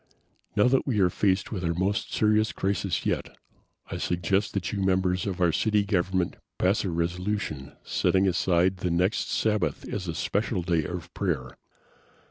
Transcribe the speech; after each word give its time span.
Now 0.55 0.63
that 0.67 0.87
we 0.87 0.99
are 0.99 1.11
faced 1.11 1.51
with 1.51 1.63
our 1.63 1.75
most 1.75 2.11
serious 2.11 2.51
crisis 2.51 3.05
yet, 3.05 3.37
I 3.91 3.97
suggest 3.97 4.55
that 4.55 4.71
you 4.73 4.81
members 4.81 5.27
of 5.27 5.39
our 5.39 5.51
city 5.51 5.83
government 5.83 6.37
pass 6.57 6.83
a 6.83 6.89
resolution 6.89 7.75
setting 7.83 8.27
aside 8.27 8.77
the 8.77 8.89
next 8.89 9.29
Sabbath 9.29 9.87
as 9.87 10.07
a 10.07 10.15
special 10.15 10.63
day 10.63 10.85
of 10.85 11.13
prayer. 11.13 11.55